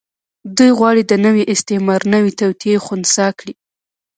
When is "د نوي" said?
1.05-1.43